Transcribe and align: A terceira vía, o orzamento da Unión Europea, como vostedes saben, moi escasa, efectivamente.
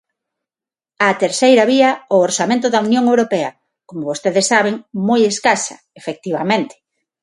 A 1.07 1.09
terceira 1.23 1.63
vía, 1.73 1.91
o 2.15 2.17
orzamento 2.27 2.67
da 2.69 2.83
Unión 2.87 3.03
Europea, 3.13 3.49
como 3.87 4.07
vostedes 4.11 4.45
saben, 4.53 4.75
moi 5.07 5.21
escasa, 5.33 5.75
efectivamente. 5.99 6.75